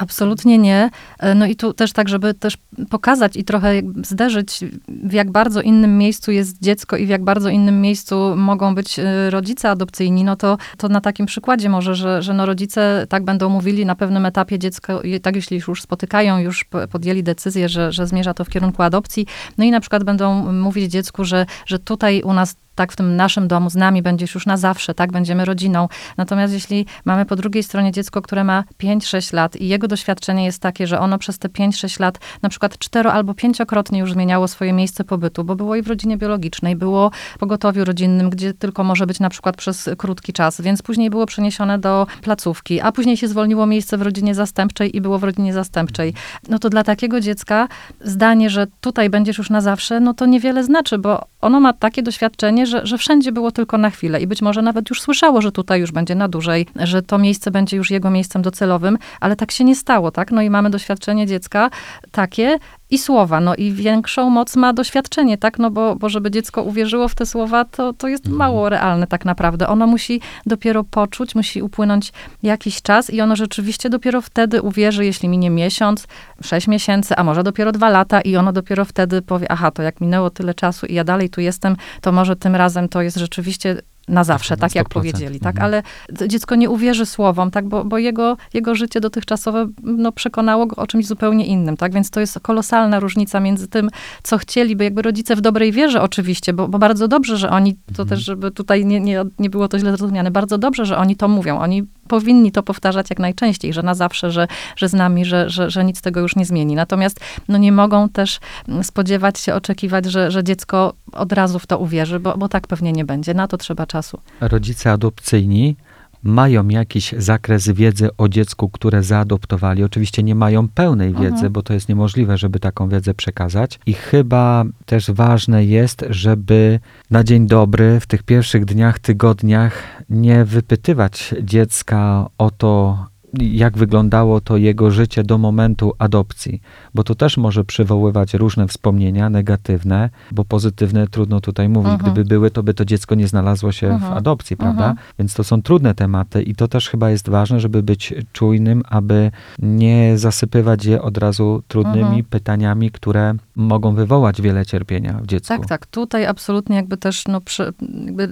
Absolutnie 0.00 0.58
nie. 0.58 0.90
E, 1.18 1.34
No 1.34 1.46
i 1.46 1.56
tu 1.56 1.72
też 1.72 1.92
tak, 1.92 2.08
żeby 2.08 2.34
też 2.34 2.56
pokazać 2.90 3.36
i 3.36 3.44
trochę 3.44 3.72
zderzyć, 4.04 4.60
w 4.88 5.12
jak 5.12 5.30
bardzo 5.30 5.60
innym 5.60 5.98
miejscu 5.98 6.32
jest 6.32 6.62
dziecko 6.62 6.96
i 6.96 7.06
w 7.06 7.08
jak 7.08 7.24
bardzo 7.24 7.48
innym 7.48 7.80
miejscu 7.80 8.36
mogą 8.36 8.74
być 8.74 8.98
e, 8.98 9.30
rodzice 9.30 9.70
adopcyjni, 9.70 10.24
no 10.24 10.36
to, 10.36 10.56
to 10.76 10.88
na 10.88 11.00
takim 11.00 11.26
przykładzie 11.26 11.68
może, 11.68 11.94
że, 11.94 12.22
że 12.22 12.34
no 12.34 12.46
rodzice 12.46 13.06
tak 13.08 13.24
będą 13.24 13.48
mówili 13.48 13.86
na 13.86 13.94
pewnym 13.94 14.26
etapie 14.26 14.58
dziecko, 14.58 15.02
tak 15.22 15.36
jeśli 15.36 15.62
już 15.68 15.82
spotykają, 15.82 16.38
już 16.38 16.64
po- 16.64 16.88
podjęli 16.88 17.22
decyzję, 17.22 17.68
że, 17.68 17.92
że 17.92 18.06
zmierza 18.06 18.34
to 18.34 18.44
w 18.44 18.48
kierunku 18.48 18.82
adopcji, 18.82 19.26
no 19.58 19.64
i 19.64 19.70
na 19.70 19.80
przykład 19.80 20.04
będą 20.04 20.52
mówić 20.52 20.92
dziecku, 20.92 21.24
że, 21.24 21.46
że 21.66 21.78
tutaj 21.78 22.22
u 22.22 22.32
nas 22.32 22.56
tak 22.74 22.92
w 22.92 22.96
tym 22.96 23.16
naszym 23.16 23.48
domu 23.48 23.70
z 23.70 23.74
nami 23.74 24.02
będziesz 24.02 24.34
już 24.34 24.46
na 24.46 24.56
zawsze, 24.56 24.94
tak, 24.94 25.12
będziemy 25.12 25.44
rodziną. 25.44 25.88
Natomiast 26.16 26.52
jeśli 26.52 26.86
mamy 27.04 27.26
po 27.26 27.36
drugiej 27.36 27.62
stronie 27.62 27.92
dziecko, 27.92 28.22
które 28.22 28.44
ma 28.44 28.64
5-6 28.82 29.34
lat 29.34 29.56
i 29.56 29.68
jego 29.68 29.88
doświadczenie 29.88 30.44
jest 30.44 30.62
takie, 30.62 30.86
że 30.86 31.00
ono 31.00 31.18
przez 31.18 31.38
te 31.38 31.48
5-6 31.48 32.00
lat 32.00 32.18
na 32.42 32.48
przykład 32.48 32.78
cztero 32.78 33.12
albo 33.12 33.34
pięciokrotnie 33.34 34.00
już 34.00 34.12
zmieniało 34.12 34.48
swoje 34.48 34.72
miejsce 34.72 35.04
pobytu, 35.04 35.44
bo 35.44 35.56
było 35.56 35.76
i 35.76 35.82
w 35.82 35.88
rodzinie 35.88 36.16
biologicznej, 36.16 36.76
było 36.76 37.10
w 37.34 37.38
pogotowiu 37.38 37.84
rodzinnym, 37.84 38.30
gdzie 38.30 38.54
tylko 38.54 38.84
może 38.84 39.06
być 39.06 39.20
na 39.20 39.28
przykład 39.28 39.56
przez 39.56 39.90
krótki 39.98 40.32
czas, 40.32 40.60
więc 40.60 40.82
później 40.82 41.10
było 41.10 41.26
przeniesione 41.26 41.78
do 41.78 42.06
placówki, 42.22 42.80
a 42.80 42.92
później 42.92 43.16
się 43.16 43.28
zwolniło 43.28 43.66
miejsce 43.66 43.98
w 43.98 44.02
rodzinie 44.02 44.34
zastępczej 44.34 44.96
i 44.96 45.00
było 45.00 45.18
w 45.18 45.24
rodzinie 45.24 45.52
zastępczej. 45.52 46.14
No 46.48 46.58
to 46.58 46.70
dla 46.70 46.84
takiego 46.84 47.20
dziecka 47.20 47.68
zdanie, 48.00 48.50
że 48.50 48.66
tutaj 48.80 49.10
będziesz 49.10 49.38
już 49.38 49.50
na 49.50 49.60
zawsze, 49.60 50.00
no 50.00 50.14
to 50.14 50.26
niewiele 50.26 50.64
znaczy, 50.64 50.98
bo 50.98 51.24
ono 51.40 51.60
ma 51.60 51.72
takie 51.72 52.02
doświadczenie, 52.02 52.66
że, 52.66 52.86
że 52.86 52.98
wszędzie 52.98 53.32
było 53.32 53.50
tylko 53.50 53.78
na 53.78 53.90
chwilę 53.90 54.20
i 54.20 54.26
być 54.26 54.42
może 54.42 54.62
nawet 54.62 54.90
już 54.90 55.02
słyszało, 55.02 55.42
że 55.42 55.52
tutaj 55.52 55.80
już 55.80 55.92
będzie 55.92 56.14
na 56.14 56.28
dłużej, 56.28 56.66
że 56.76 57.02
to 57.02 57.18
miejsce 57.18 57.50
będzie 57.50 57.76
już 57.76 57.90
jego 57.90 58.10
miejscem 58.10 58.42
docelowym, 58.42 58.98
ale 59.20 59.36
tak 59.36 59.50
się 59.50 59.64
nie 59.64 59.76
stało, 59.76 60.10
tak? 60.10 60.30
No 60.30 60.42
i 60.42 60.50
mamy 60.50 60.70
doświadczenie 60.70 61.26
dziecka 61.26 61.70
takie 62.12 62.58
i 62.90 62.98
słowa, 62.98 63.40
no 63.40 63.54
i 63.54 63.72
większą 63.72 64.30
moc 64.30 64.56
ma 64.56 64.72
doświadczenie, 64.72 65.38
tak? 65.38 65.58
No 65.58 65.70
bo, 65.70 65.96
bo 65.96 66.08
żeby 66.08 66.30
dziecko 66.30 66.62
uwierzyło 66.62 67.08
w 67.08 67.14
te 67.14 67.26
słowa, 67.26 67.64
to, 67.64 67.92
to 67.92 68.08
jest 68.08 68.28
mało 68.28 68.68
realne 68.68 69.06
tak 69.06 69.24
naprawdę. 69.24 69.68
Ono 69.68 69.86
musi 69.86 70.20
dopiero 70.46 70.84
poczuć, 70.84 71.34
musi 71.34 71.62
upłynąć 71.62 72.12
jakiś 72.42 72.82
czas 72.82 73.10
i 73.10 73.20
ono 73.20 73.36
rzeczywiście 73.36 73.90
dopiero 73.90 74.20
wtedy 74.20 74.62
uwierzy, 74.62 75.04
jeśli 75.04 75.28
minie 75.28 75.50
miesiąc, 75.50 76.06
sześć 76.42 76.68
miesięcy, 76.68 77.16
a 77.16 77.24
może 77.24 77.42
dopiero 77.42 77.72
dwa 77.72 77.88
lata 77.88 78.20
i 78.20 78.36
ono 78.36 78.52
dopiero 78.52 78.84
wtedy 78.84 79.22
powie, 79.22 79.52
aha, 79.52 79.70
to 79.70 79.82
jak 79.82 80.00
minęło 80.00 80.30
tyle 80.30 80.54
czasu 80.54 80.86
i 80.86 80.94
ja 80.94 81.04
dalej 81.04 81.29
tu 81.30 81.40
jestem, 81.40 81.76
to 82.00 82.12
może 82.12 82.36
tym 82.36 82.56
razem 82.56 82.88
to 82.88 83.02
jest 83.02 83.16
rzeczywiście 83.16 83.76
na 84.08 84.24
zawsze, 84.24 84.54
Na 84.54 84.60
tak 84.60 84.74
jak 84.74 84.86
100%. 84.88 84.92
powiedzieli, 84.92 85.40
tak, 85.40 85.54
Mhm. 85.56 85.64
ale 85.64 85.82
dziecko 86.28 86.54
nie 86.54 86.70
uwierzy 86.70 87.06
słowom, 87.06 87.50
tak, 87.50 87.68
bo, 87.68 87.84
bo 87.84 87.98
jego, 87.98 88.36
jego 88.54 88.74
życie 88.74 89.00
dotychczasowe 89.00 89.68
no, 89.82 90.12
przekonało 90.12 90.66
go 90.66 90.76
o 90.76 90.86
czymś 90.86 91.06
zupełnie 91.06 91.46
innym, 91.46 91.76
tak, 91.76 91.92
więc 91.92 92.10
to 92.10 92.20
jest 92.20 92.40
kolosalna 92.42 93.00
różnica 93.00 93.40
między 93.40 93.68
tym, 93.68 93.90
co 94.22 94.38
chcieliby, 94.38 94.84
jakby 94.84 95.02
rodzice 95.02 95.36
w 95.36 95.40
dobrej 95.40 95.72
wierze 95.72 96.02
oczywiście, 96.02 96.52
bo, 96.52 96.68
bo 96.68 96.78
bardzo 96.78 97.08
dobrze, 97.08 97.36
że 97.36 97.50
oni, 97.50 97.74
to 97.74 98.02
Mhm. 98.02 98.08
też, 98.08 98.20
żeby 98.20 98.50
tutaj 98.50 98.84
nie, 98.86 99.00
nie, 99.00 99.22
nie 99.38 99.50
było 99.50 99.68
to 99.68 99.78
źle 99.78 99.96
zrozumiane, 99.96 100.30
bardzo 100.30 100.58
dobrze, 100.58 100.86
że 100.86 100.98
oni 100.98 101.16
to 101.16 101.28
mówią, 101.28 101.58
oni 101.58 101.82
powinni 102.08 102.52
to 102.52 102.62
powtarzać 102.62 103.10
jak 103.10 103.18
najczęściej, 103.18 103.72
że 103.72 103.82
na 103.82 103.94
zawsze, 103.94 104.30
że, 104.30 104.46
że 104.76 104.88
z 104.88 104.92
nami, 104.92 105.24
że, 105.24 105.50
że, 105.50 105.70
że 105.70 105.84
nic 105.84 106.00
tego 106.02 106.20
już 106.20 106.36
nie 106.36 106.44
zmieni. 106.44 106.74
Natomiast 106.74 107.20
no, 107.48 107.58
nie 107.58 107.72
mogą 107.72 108.08
też 108.08 108.40
mm, 108.68 108.84
spodziewać 108.84 109.38
się, 109.38 109.54
oczekiwać, 109.54 110.06
że, 110.06 110.30
że 110.30 110.44
dziecko 110.44 110.92
od 111.12 111.32
razu 111.32 111.58
w 111.58 111.66
to 111.66 111.78
uwierzy, 111.78 112.20
bo, 112.20 112.38
bo 112.38 112.48
tak 112.48 112.66
pewnie 112.66 112.92
nie 112.92 113.04
będzie. 113.04 113.34
Na 113.34 113.48
to 113.48 113.56
trzeba 113.58 113.86
czasu. 113.86 114.20
Rodzice 114.40 114.92
adopcyjni 114.92 115.76
mają 116.22 116.68
jakiś 116.68 117.14
zakres 117.18 117.68
wiedzy 117.68 118.08
o 118.18 118.28
dziecku, 118.28 118.68
które 118.68 119.02
zaadoptowali. 119.02 119.84
Oczywiście 119.84 120.22
nie 120.22 120.34
mają 120.34 120.68
pełnej 120.68 121.14
wiedzy, 121.14 121.26
Mhm. 121.26 121.52
bo 121.52 121.62
to 121.62 121.74
jest 121.74 121.88
niemożliwe, 121.88 122.38
żeby 122.38 122.60
taką 122.60 122.88
wiedzę 122.88 123.14
przekazać. 123.14 123.80
I 123.86 123.92
chyba 123.94 124.64
też 124.86 125.10
ważne 125.10 125.64
jest, 125.64 126.04
żeby 126.10 126.80
na 127.10 127.24
dzień 127.24 127.46
dobry, 127.46 128.00
w 128.00 128.06
tych 128.06 128.22
pierwszych 128.22 128.64
dniach, 128.64 128.98
tygodniach 128.98 129.82
nie 130.10 130.44
wypytywać 130.44 131.34
dziecka 131.42 132.26
o 132.38 132.50
to, 132.50 132.98
jak 133.38 133.78
wyglądało 133.78 134.40
to 134.40 134.56
jego 134.56 134.90
życie 134.90 135.24
do 135.24 135.38
momentu 135.38 135.92
adopcji, 135.98 136.62
bo 136.94 137.04
to 137.04 137.14
też 137.14 137.36
może 137.36 137.64
przywoływać 137.64 138.34
różne 138.34 138.68
wspomnienia 138.68 139.30
negatywne, 139.30 140.10
bo 140.32 140.44
pozytywne 140.44 141.08
trudno 141.08 141.40
tutaj 141.40 141.68
mówić. 141.68 141.92
Mhm. 141.92 142.12
Gdyby 142.12 142.28
były, 142.28 142.50
to 142.50 142.62
by 142.62 142.74
to 142.74 142.84
dziecko 142.84 143.14
nie 143.14 143.28
znalazło 143.28 143.72
się 143.72 143.88
w 143.88 143.90
Mhm. 143.90 144.12
adopcji, 144.12 144.56
prawda? 144.56 144.90
Mhm. 144.90 145.06
Więc 145.18 145.34
to 145.34 145.44
są 145.44 145.62
trudne 145.62 145.94
tematy 145.94 146.42
i 146.42 146.54
to 146.54 146.68
też 146.68 146.88
chyba 146.88 147.10
jest 147.10 147.28
ważne, 147.28 147.60
żeby 147.60 147.82
być 147.82 148.14
czujnym, 148.32 148.82
aby 148.88 149.30
nie 149.58 150.18
zasypywać 150.18 150.84
je 150.84 151.02
od 151.02 151.18
razu 151.18 151.62
trudnymi 151.68 152.24
pytaniami, 152.24 152.90
które 152.90 153.34
mogą 153.56 153.94
wywołać 153.94 154.42
wiele 154.42 154.66
cierpienia 154.66 155.12
w 155.22 155.26
dziecku. 155.26 155.58
Tak, 155.58 155.66
tak. 155.66 155.86
Tutaj 155.86 156.26
absolutnie 156.26 156.76
jakby 156.76 156.96
też 156.96 157.24
no, 157.28 157.40
przy, 157.40 157.72
jakby 158.04 158.28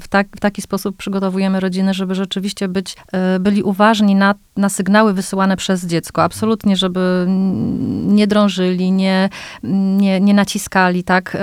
w, 0.00 0.08
tak, 0.08 0.28
w 0.36 0.40
taki 0.40 0.62
sposób 0.62 0.96
przygotowujemy 0.96 1.60
rodziny, 1.60 1.94
żeby 1.94 2.14
rzeczywiście 2.14 2.68
być, 2.68 2.96
e, 3.12 3.38
byli 3.40 3.62
uważni 3.62 4.14
na, 4.14 4.34
na 4.56 4.68
sygnały 4.68 5.14
wysyłane 5.14 5.56
przez 5.56 5.86
dziecko. 5.86 6.22
Absolutnie, 6.22 6.76
żeby 6.76 7.26
nie 8.06 8.26
drążyli, 8.26 8.92
nie, 8.92 9.28
nie, 9.62 10.20
nie 10.20 10.34
naciskali, 10.34 11.04
tak? 11.04 11.36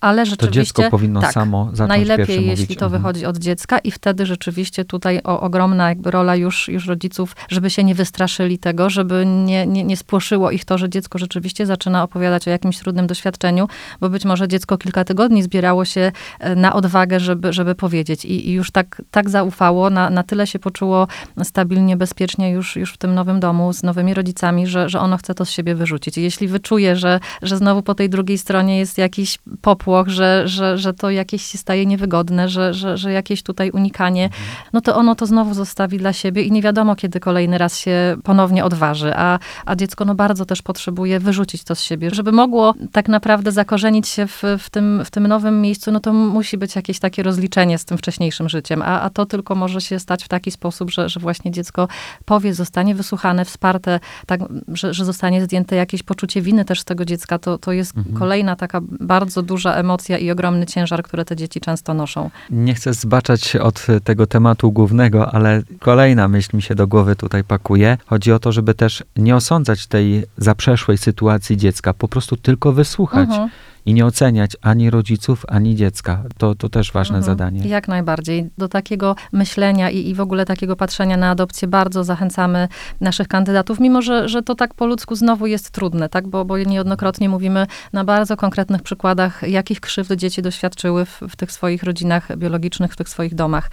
Ale 0.00 0.24
To 0.24 0.30
rzeczywiście... 0.30 0.60
dziecko 0.60 0.90
powinno 0.90 1.20
tak, 1.20 1.32
samo 1.32 1.68
zacząć 1.72 1.88
Najlepiej, 1.88 2.46
jeśli 2.46 2.76
to 2.76 2.84
Mhm. 2.86 3.02
wychodzi 3.02 3.26
od 3.26 3.38
dziecka 3.38 3.78
i 3.78 3.90
wtedy 3.90 4.26
rzeczywiście 4.26 4.84
tutaj 4.84 5.20
o, 5.24 5.40
ogromna 5.40 5.88
jakby 5.88 6.10
rola 6.10 6.36
już, 6.36 6.68
już 6.68 6.86
rodziców, 6.86 7.36
żeby 7.48 7.70
się 7.70 7.84
nie 7.84 7.94
wystraszyli 7.94 8.58
tego, 8.58 8.90
żeby 8.90 9.26
nie, 9.26 9.66
nie, 9.66 9.84
nie 9.84 9.96
spłoszyło 9.96 10.50
ich 10.50 10.64
to, 10.64 10.78
że 10.78 10.88
dziecko 10.88 11.18
rzeczywiście 11.18 11.66
zaczyna 11.66 12.02
opowiadać 12.02 12.48
o 12.48 12.50
jakimś 12.50 12.78
trudnym 12.78 13.06
doświadczeniu, 13.06 13.68
bo 14.00 14.08
być 14.08 14.24
może 14.24 14.48
dziecko 14.48 14.78
kilka 14.78 15.04
tygodni 15.04 15.42
zbierało 15.42 15.84
się 15.84 16.12
e, 16.40 16.54
na 16.56 16.72
odwagę, 16.72 17.20
żeby, 17.20 17.52
żeby 17.52 17.74
powiedzieć 17.74 18.24
i, 18.24 18.48
i 18.48 18.52
już 18.52 18.70
tak, 18.70 19.02
tak 19.10 19.30
zaufało, 19.30 19.90
na, 19.90 20.10
na 20.10 20.22
tyle 20.22 20.46
się 20.46 20.58
poczuło 20.58 21.08
stabilnie, 21.42 21.96
bezpiecznie 21.96 22.50
już, 22.50 22.76
już 22.76 22.92
w 22.92 22.96
tym 22.98 23.14
nowym 23.14 23.40
domu 23.40 23.72
z 23.72 23.82
nowymi 23.82 24.14
rodzicami, 24.14 24.66
że, 24.66 24.88
że 24.88 25.00
ono 25.00 25.16
chce 25.16 25.34
to 25.34 25.44
z 25.44 25.50
siebie 25.50 25.74
wyrzucić. 25.74 26.18
I 26.18 26.22
jeśli 26.22 26.48
wyczuje, 26.48 26.96
że, 26.96 27.20
że 27.42 27.56
znowu 27.56 27.82
po 27.82 27.94
tej 27.94 28.10
drugiej 28.10 28.38
stronie 28.38 28.78
jest 28.78 28.98
jakiś 28.98 29.38
popłoch, 29.60 29.95
że, 30.06 30.48
że, 30.48 30.78
że 30.78 30.94
to 30.94 31.10
jakieś 31.10 31.42
się 31.42 31.58
staje 31.58 31.86
niewygodne, 31.86 32.48
że, 32.48 32.74
że, 32.74 32.96
że 32.98 33.12
jakieś 33.12 33.42
tutaj 33.42 33.70
unikanie, 33.70 34.30
no 34.72 34.80
to 34.80 34.96
ono 34.96 35.14
to 35.14 35.26
znowu 35.26 35.54
zostawi 35.54 35.98
dla 35.98 36.12
siebie 36.12 36.42
i 36.42 36.52
nie 36.52 36.62
wiadomo, 36.62 36.96
kiedy 36.96 37.20
kolejny 37.20 37.58
raz 37.58 37.78
się 37.78 38.16
ponownie 38.24 38.64
odważy. 38.64 39.12
A, 39.16 39.38
a 39.66 39.76
dziecko 39.76 40.04
no 40.04 40.14
bardzo 40.14 40.46
też 40.46 40.62
potrzebuje 40.62 41.20
wyrzucić 41.20 41.64
to 41.64 41.74
z 41.74 41.82
siebie. 41.82 42.10
Żeby 42.10 42.32
mogło 42.32 42.74
tak 42.92 43.08
naprawdę 43.08 43.52
zakorzenić 43.52 44.08
się 44.08 44.26
w, 44.26 44.42
w, 44.58 44.70
tym, 44.70 45.02
w 45.04 45.10
tym 45.10 45.26
nowym 45.26 45.60
miejscu, 45.60 45.92
no 45.92 46.00
to 46.00 46.12
musi 46.12 46.58
być 46.58 46.76
jakieś 46.76 46.98
takie 46.98 47.22
rozliczenie 47.22 47.78
z 47.78 47.84
tym 47.84 47.98
wcześniejszym 47.98 48.48
życiem. 48.48 48.82
A, 48.82 49.00
a 49.00 49.10
to 49.10 49.26
tylko 49.26 49.54
może 49.54 49.80
się 49.80 49.98
stać 49.98 50.24
w 50.24 50.28
taki 50.28 50.50
sposób, 50.50 50.90
że, 50.90 51.08
że 51.08 51.20
właśnie 51.20 51.50
dziecko 51.50 51.88
powie, 52.24 52.54
zostanie 52.54 52.94
wysłuchane, 52.94 53.44
wsparte, 53.44 54.00
tak, 54.26 54.40
że, 54.68 54.94
że 54.94 55.04
zostanie 55.04 55.44
zdjęte 55.44 55.76
jakieś 55.76 56.02
poczucie 56.02 56.42
winy 56.42 56.64
też 56.64 56.80
z 56.80 56.84
tego 56.84 57.04
dziecka. 57.04 57.38
To, 57.38 57.58
to 57.58 57.72
jest 57.72 57.96
Mhm. 57.96 58.16
kolejna 58.16 58.56
taka 58.56 58.80
bardzo 58.82 59.42
duża 59.42 59.74
emocja 59.76 60.18
i 60.18 60.30
ogromny 60.30 60.66
ciężar, 60.66 61.02
które 61.02 61.24
te 61.24 61.36
dzieci 61.36 61.60
często 61.60 61.94
noszą. 61.94 62.30
Nie 62.50 62.74
chcę 62.74 62.94
zbaczać 62.94 63.56
od 63.56 63.86
tego 64.04 64.26
tematu 64.26 64.72
głównego, 64.72 65.34
ale 65.34 65.62
kolejna 65.80 66.28
myśl 66.28 66.56
mi 66.56 66.62
się 66.62 66.74
do 66.74 66.86
głowy 66.86 67.16
tutaj 67.16 67.44
pakuje. 67.44 67.98
Chodzi 68.06 68.32
o 68.32 68.38
to, 68.38 68.52
żeby 68.52 68.74
też 68.74 69.04
nie 69.16 69.36
osądzać 69.36 69.86
tej 69.86 70.24
zaprzeszłej 70.36 70.98
sytuacji 70.98 71.56
dziecka, 71.56 71.94
po 71.94 72.08
prostu 72.08 72.36
tylko 72.36 72.72
wysłuchać 72.72 73.28
Mhm. 73.28 73.50
I 73.86 73.94
nie 73.94 74.06
oceniać 74.06 74.56
ani 74.62 74.90
rodziców, 74.90 75.44
ani 75.48 75.76
dziecka. 75.76 76.22
To, 76.38 76.54
to 76.54 76.68
też 76.68 76.92
ważne 76.92 77.18
Mhm. 77.18 77.36
zadanie. 77.36 77.68
Jak 77.68 77.88
najbardziej. 77.88 78.50
Do 78.58 78.68
takiego 78.68 79.16
myślenia 79.32 79.90
i, 79.90 80.08
i 80.08 80.14
w 80.14 80.20
ogóle 80.20 80.44
takiego 80.44 80.76
patrzenia 80.76 81.16
na 81.16 81.30
adopcję 81.30 81.68
bardzo 81.68 82.04
zachęcamy 82.04 82.68
naszych 83.00 83.28
kandydatów, 83.28 83.80
mimo 83.80 84.02
że, 84.02 84.28
że 84.28 84.42
to 84.42 84.54
tak 84.54 84.74
po 84.74 84.86
ludzku 84.86 85.14
znowu 85.14 85.46
jest 85.46 85.70
trudne, 85.70 86.08
tak? 86.08 86.28
bo, 86.28 86.44
bo 86.44 86.58
niejednokrotnie 86.58 87.28
mówimy 87.28 87.66
na 87.92 88.04
bardzo 88.04 88.36
konkretnych 88.36 88.82
przykładach, 88.82 89.42
jakich 89.48 89.80
krzywd 89.80 90.12
dzieci 90.12 90.42
doświadczyły 90.42 91.04
w, 91.04 91.20
w 91.28 91.36
tych 91.36 91.52
swoich 91.52 91.82
rodzinach 91.82 92.36
biologicznych, 92.36 92.92
w 92.92 92.96
tych 92.96 93.08
swoich 93.08 93.34
domach. 93.34 93.70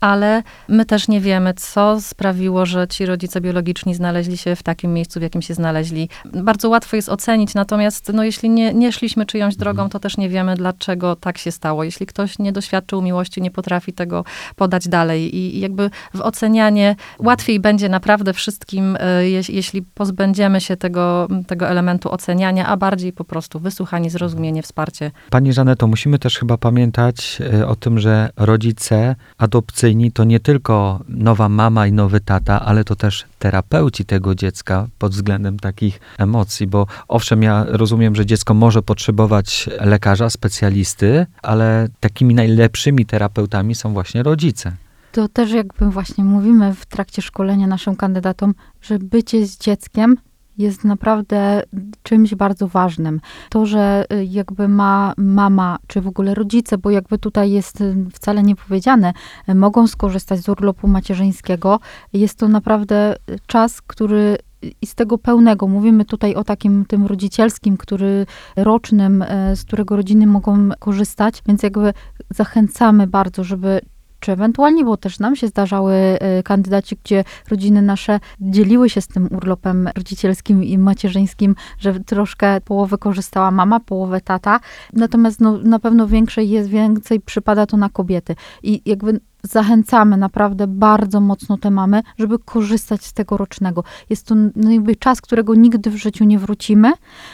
Ale 0.00 0.42
my 0.68 0.84
też 0.84 1.08
nie 1.08 1.20
wiemy, 1.20 1.54
co 1.54 2.00
sprawiło, 2.00 2.66
że 2.66 2.88
ci 2.88 3.06
rodzice 3.06 3.40
biologiczni 3.40 3.94
znaleźli 3.94 4.36
się 4.36 4.56
w 4.56 4.62
takim 4.62 4.94
miejscu, 4.94 5.20
w 5.20 5.22
jakim 5.22 5.42
się 5.42 5.54
znaleźli. 5.54 6.08
Bardzo 6.24 6.68
łatwo 6.68 6.96
jest 6.96 7.08
ocenić, 7.08 7.54
natomiast 7.54 8.12
no, 8.14 8.24
jeśli 8.24 8.50
nie, 8.50 8.74
nie 8.74 8.92
szliśmy 8.92 9.26
czyjąś 9.26 9.56
drogą, 9.56 9.88
to 9.88 10.00
też 10.00 10.16
nie 10.16 10.28
wiemy, 10.28 10.54
dlaczego 10.56 11.16
tak 11.16 11.38
się 11.38 11.52
stało. 11.52 11.84
Jeśli 11.84 12.06
ktoś 12.06 12.38
nie 12.38 12.52
doświadczył 12.52 13.02
miłości, 13.02 13.42
nie 13.42 13.50
potrafi 13.50 13.92
tego 13.92 14.24
podać 14.56 14.88
dalej. 14.88 15.36
I, 15.36 15.56
i 15.56 15.60
jakby 15.60 15.90
w 16.14 16.20
ocenianie 16.20 16.96
łatwiej 17.18 17.60
będzie 17.60 17.88
naprawdę 17.88 18.32
wszystkim, 18.32 18.96
e, 19.00 19.28
je, 19.28 19.42
jeśli 19.48 19.82
pozbędziemy 19.82 20.60
się 20.60 20.76
tego, 20.76 21.28
tego 21.46 21.68
elementu 21.68 22.12
oceniania, 22.12 22.66
a 22.66 22.76
bardziej 22.76 23.12
po 23.12 23.24
prostu 23.24 23.58
wysłuchanie, 23.58 24.10
zrozumienie, 24.10 24.62
wsparcie. 24.62 25.10
Pani 25.30 25.52
Żaneto, 25.52 25.86
musimy 25.86 26.18
też 26.18 26.38
chyba 26.38 26.56
pamiętać 26.56 27.38
e, 27.54 27.66
o 27.66 27.76
tym, 27.76 27.98
że 27.98 28.30
rodzice 28.36 29.16
adopcyjni 29.38 29.89
to 30.14 30.24
nie 30.24 30.40
tylko 30.40 31.00
nowa 31.08 31.48
mama 31.48 31.86
i 31.86 31.92
nowy 31.92 32.20
tata, 32.20 32.60
ale 32.60 32.84
to 32.84 32.96
też 32.96 33.24
terapeuci 33.38 34.04
tego 34.04 34.34
dziecka 34.34 34.86
pod 34.98 35.12
względem 35.12 35.58
takich 35.58 36.00
emocji, 36.18 36.66
bo 36.66 36.86
owszem, 37.08 37.42
ja 37.42 37.64
rozumiem, 37.68 38.16
że 38.16 38.26
dziecko 38.26 38.54
może 38.54 38.82
potrzebować 38.82 39.68
lekarza, 39.80 40.30
specjalisty, 40.30 41.26
ale 41.42 41.88
takimi 42.00 42.34
najlepszymi 42.34 43.06
terapeutami 43.06 43.74
są 43.74 43.92
właśnie 43.92 44.22
rodzice. 44.22 44.76
To 45.12 45.28
też 45.28 45.50
jakby 45.50 45.90
właśnie 45.90 46.24
mówimy 46.24 46.74
w 46.74 46.86
trakcie 46.86 47.22
szkolenia 47.22 47.66
naszym 47.66 47.96
kandydatom, 47.96 48.54
że 48.82 48.98
bycie 48.98 49.46
z 49.46 49.58
dzieckiem 49.58 50.16
jest 50.58 50.84
naprawdę 50.84 51.62
czymś 52.02 52.34
bardzo 52.34 52.68
ważnym. 52.68 53.20
To, 53.50 53.66
że 53.66 54.04
y, 54.12 54.24
jakby 54.24 54.68
ma 54.68 55.14
mama, 55.16 55.78
czy 55.86 56.00
w 56.00 56.08
ogóle 56.08 56.34
rodzice, 56.34 56.78
bo 56.78 56.90
jakby 56.90 57.18
tutaj 57.18 57.50
jest 57.50 57.80
y, 57.80 57.94
wcale 58.12 58.42
nie 58.42 58.56
powiedziane, 58.56 59.12
y, 59.48 59.54
mogą 59.54 59.86
skorzystać 59.86 60.40
z 60.40 60.48
urlopu 60.48 60.88
macierzyńskiego, 60.88 61.80
jest 62.12 62.38
to 62.38 62.48
naprawdę 62.48 63.16
czas, 63.46 63.82
który 63.82 64.38
i 64.82 64.86
z 64.86 64.94
tego 64.94 65.18
pełnego, 65.18 65.68
mówimy 65.68 66.04
tutaj 66.04 66.34
o 66.34 66.44
takim 66.44 66.84
tym 66.84 67.06
rodzicielskim, 67.06 67.76
który 67.76 68.26
rocznym, 68.56 69.24
z 69.54 69.64
którego 69.64 69.96
rodziny 69.96 70.26
mogą 70.26 70.68
korzystać, 70.78 71.42
więc 71.46 71.62
jakby 71.62 71.92
zachęcamy 72.30 73.06
bardzo, 73.06 73.44
żeby 73.44 73.80
czy 74.20 74.32
ewentualnie, 74.32 74.84
bo 74.84 74.96
też 74.96 75.18
nam 75.18 75.36
się 75.36 75.48
zdarzały 75.48 75.94
y, 76.38 76.42
kandydaci, 76.42 76.96
gdzie 77.04 77.24
rodziny 77.50 77.82
nasze 77.82 78.20
dzieliły 78.40 78.90
się 78.90 79.00
z 79.00 79.08
tym 79.08 79.28
urlopem 79.36 79.88
rodzicielskim 79.96 80.64
i 80.64 80.78
macierzyńskim, 80.78 81.54
że 81.78 82.00
troszkę 82.00 82.60
połowę 82.60 82.98
korzystała 82.98 83.50
mama, 83.50 83.80
połowę 83.80 84.20
tata, 84.20 84.60
natomiast 84.92 85.40
no, 85.40 85.58
na 85.58 85.78
pewno 85.78 86.06
większej 86.06 86.50
jest, 86.50 86.68
więcej 86.68 87.20
przypada 87.20 87.66
to 87.66 87.76
na 87.76 87.88
kobiety. 87.88 88.36
I 88.62 88.82
jakby 88.86 89.20
zachęcamy 89.42 90.16
naprawdę 90.16 90.66
bardzo 90.66 91.20
mocno 91.20 91.58
te 91.58 91.70
mamy, 91.70 92.02
żeby 92.18 92.38
korzystać 92.38 93.04
z 93.04 93.12
tego 93.12 93.36
rocznego. 93.36 93.84
Jest 94.10 94.26
to 94.26 94.34
no, 94.56 94.70
jakby 94.70 94.96
czas, 94.96 95.20
którego 95.20 95.54
nigdy 95.54 95.90
w 95.90 95.96
życiu 95.96 96.24
nie 96.24 96.38
wrócimy, 96.38 96.92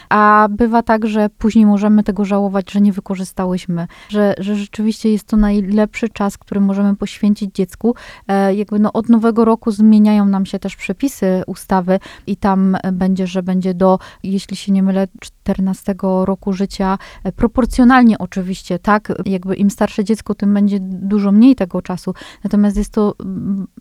a 0.09 0.47
bywa 0.51 0.83
tak, 0.83 1.07
że 1.07 1.29
później 1.37 1.65
możemy 1.65 2.03
tego 2.03 2.25
żałować, 2.25 2.71
że 2.71 2.81
nie 2.81 2.93
wykorzystałyśmy, 2.93 3.87
że, 4.09 4.35
że 4.37 4.55
rzeczywiście 4.55 5.11
jest 5.11 5.27
to 5.27 5.37
najlepszy 5.37 6.09
czas, 6.09 6.37
który 6.37 6.61
możemy 6.61 6.95
poświęcić 6.95 7.55
dziecku. 7.55 7.95
E, 8.27 8.55
jakby 8.55 8.79
no, 8.79 8.93
od 8.93 9.09
nowego 9.09 9.45
roku 9.45 9.71
zmieniają 9.71 10.25
nam 10.25 10.45
się 10.45 10.59
też 10.59 10.75
przepisy 10.75 11.43
ustawy 11.47 11.99
i 12.27 12.37
tam 12.37 12.77
będzie, 12.93 13.27
że 13.27 13.43
będzie 13.43 13.73
do, 13.73 13.99
jeśli 14.23 14.57
się 14.57 14.71
nie 14.71 14.83
mylę, 14.83 15.07
14 15.47 15.95
roku 16.25 16.53
życia, 16.53 16.97
e, 17.23 17.31
proporcjonalnie 17.31 18.17
oczywiście, 18.17 18.79
tak, 18.79 19.13
jakby 19.25 19.55
im 19.55 19.69
starsze 19.69 20.03
dziecko, 20.03 20.35
tym 20.35 20.53
będzie 20.53 20.77
dużo 20.81 21.31
mniej 21.31 21.55
tego 21.55 21.81
czasu, 21.81 22.13
natomiast 22.43 22.77
jest 22.77 22.93
to 22.93 23.15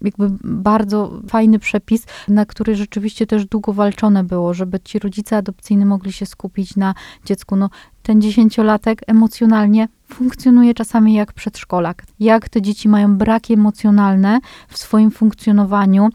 jakby 0.03 0.31
bardzo 0.45 1.21
fajny 1.29 1.59
przepis, 1.59 2.07
na 2.29 2.47
który 2.47 2.77
rzeczywiście 2.77 3.27
też 3.27 3.47
długo 3.47 3.73
walczone 3.73 4.25
było, 4.25 4.55
żeby 4.55 4.81
ci 4.81 4.99
rodzice 4.99 5.37
adopcyjni 5.37 5.85
mogli 5.85 6.13
się 6.13 6.27
skupić 6.27 6.77
na 6.77 6.95
dziecku. 7.25 7.57
No, 7.57 7.71
ten 8.03 8.21
dziesięciolatek 8.21 9.03
emocjonalnie 9.07 9.89
funkcjonuje 10.09 10.75
czasami 10.75 11.15
jak 11.15 11.33
przedszkolak. 11.33 12.05
Jak 12.21 12.49
te 12.49 12.63
dzieci 12.63 12.89
mają 12.89 13.17
braki 13.17 13.53
emocjonalne 13.55 14.41
w 14.69 14.79
swoim 14.79 15.11
funkcjonowaniu, 15.11 16.09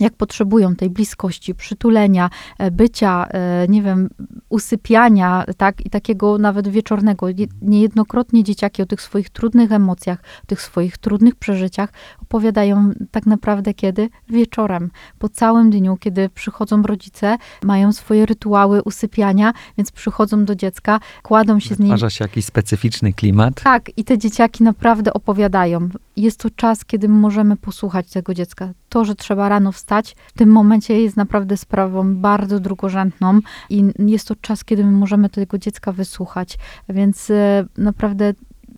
jak 0.00 0.12
potrzebują 0.16 0.76
tej 0.76 0.90
bliskości, 0.90 1.54
przytulenia, 1.54 2.30
e, 2.58 2.70
bycia, 2.70 3.26
e, 3.30 3.66
nie 3.68 3.82
wiem, 3.82 4.08
usypiania, 4.48 5.44
tak, 5.56 5.86
i 5.86 5.90
takiego 5.90 6.38
nawet 6.38 6.68
wieczornego. 6.68 7.28
Je- 7.28 7.46
Niejednokrotnie 7.62 8.44
dzieciaki 8.44 8.82
o 8.82 8.86
tych 8.86 9.00
swoich 9.00 9.30
trudnych 9.30 9.72
emocjach, 9.72 10.18
tych 10.46 10.62
swoich 10.62 10.98
trudnych 10.98 11.34
przeżyciach 11.36 11.92
opowiadają 12.22 12.90
tak 13.10 13.26
naprawdę 13.26 13.74
kiedy? 13.74 14.08
Wieczorem, 14.28 14.90
po 15.18 15.28
całym 15.28 15.70
dniu, 15.70 15.96
kiedy 15.96 16.28
przychodzą 16.28 16.82
rodzice, 16.82 17.36
mają 17.62 17.92
swoje 17.92 18.26
rytuały 18.26 18.82
usypiania, 18.82 19.52
więc 19.78 19.92
przychodzą 19.92 20.44
do 20.44 20.54
dziecka, 20.54 21.00
kładą 21.22 21.60
się 21.60 21.74
z 21.74 21.78
nim 21.78 21.88
Wytwarza 21.88 22.10
się 22.10 22.24
jakiś 22.24 22.44
specyficzny 22.44 23.12
klimat. 23.12 23.54
tak, 23.62 23.90
i 23.98 24.04
te 24.04 24.18
dzieciaki 24.18 24.64
naprawdę 24.64 25.12
opowiadają. 25.12 25.88
Jest 26.16 26.40
to 26.40 26.50
czas, 26.50 26.84
kiedy 26.84 27.08
możemy 27.08 27.56
posłuchać 27.56 28.10
tego 28.10 28.34
dziecka. 28.34 28.68
To, 28.92 29.04
że 29.04 29.14
trzeba 29.14 29.48
rano 29.48 29.72
wstać, 29.72 30.16
w 30.26 30.32
tym 30.32 30.48
momencie 30.48 31.00
jest 31.00 31.16
naprawdę 31.16 31.56
sprawą 31.56 32.16
bardzo 32.16 32.60
drugorzędną 32.60 33.40
i 33.70 33.84
jest 33.98 34.28
to 34.28 34.36
czas, 34.36 34.64
kiedy 34.64 34.84
my 34.84 34.90
możemy 34.90 35.28
tego 35.28 35.58
dziecka 35.58 35.92
wysłuchać. 35.92 36.58
Więc 36.88 37.30
e, 37.30 37.64
naprawdę 37.78 38.34